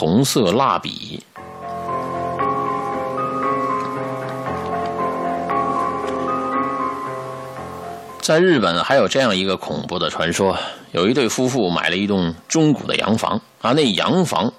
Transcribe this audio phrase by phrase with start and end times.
[0.00, 1.22] 红色蜡笔。
[8.22, 10.56] 在日本还有这样一个恐怖的传说：
[10.92, 14.50] 有一对夫妇买了一栋中古的洋房啊，那洋房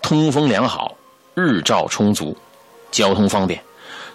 [0.00, 0.94] 通风良好，
[1.34, 2.34] 日照充足，
[2.90, 3.62] 交通方便，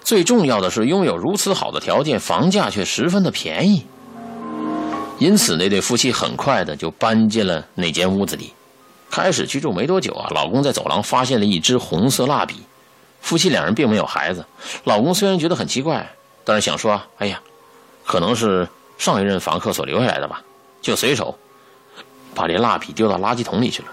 [0.04, 3.86] 最重要的是拥有如此好的条件，房价却十分的便宜。
[5.20, 8.52] 因此，那对夫妻很快的就搬进了那间屋子里。
[9.12, 12.64] 开始居住没多久啊，老公在走廊发现了一支红色蜡笔。
[13.19, 14.46] 夫妻两人并没有孩子，
[14.86, 16.10] 老公虽然觉得很奇怪，
[16.43, 17.39] 但是想说：“哎呀，
[18.05, 20.43] 可能是……”上一任房客所留下来的吧，
[20.79, 21.36] 就随手
[22.36, 23.88] 把这蜡笔丢到垃圾桶里去了。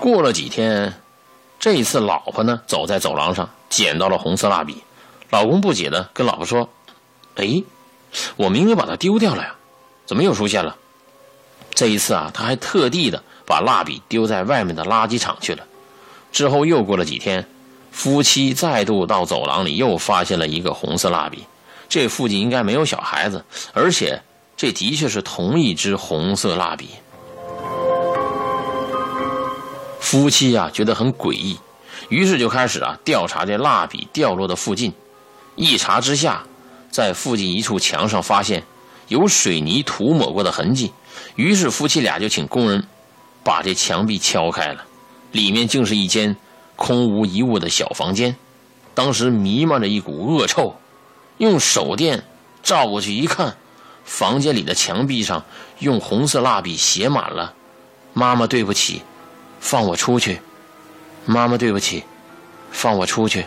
[0.00, 0.92] 过了几天，
[1.60, 4.82] 这一次老婆呢走在走廊上捡到了红色蜡笔，
[5.30, 6.68] 老公不解的跟老婆说
[7.36, 7.62] ：“哎，
[8.34, 9.54] 我明明把它丢掉了呀，
[10.04, 10.76] 怎么又出现了？”
[11.74, 15.64] 这一次啊，他还特地的把蜡笔丢在外面的垃圾场去了。
[16.32, 17.46] 之后又过了几天，
[17.90, 21.44] 夫妻再度到走廊里又发现了一个红色蜡笔。
[21.88, 24.20] 这附近应该没有小孩子，而且
[24.56, 26.90] 这的确是同一支红色蜡笔。
[30.00, 31.58] 夫妻啊觉得很诡异，
[32.08, 34.92] 于是就开始啊调查这蜡笔掉落的附近。
[35.54, 36.44] 一查之下，
[36.90, 38.64] 在附近一处墙上发现
[39.08, 40.92] 有水泥涂抹过的痕迹。
[41.34, 42.86] 于是夫妻俩就请工人
[43.42, 44.84] 把这墙壁敲开了，
[45.32, 46.36] 里面竟是一间
[46.76, 48.36] 空无一物的小房间。
[48.94, 50.74] 当时弥漫着一股恶臭。
[51.38, 52.24] 用手电
[52.64, 53.56] 照过去一看，
[54.04, 55.44] 房间里的墙壁上
[55.78, 57.54] 用红色蜡笔写满了
[58.12, 59.02] ：“妈妈对不起，
[59.60, 60.40] 放我出去。
[61.24, 62.02] ”“妈妈对不起，
[62.72, 63.46] 放我出去。”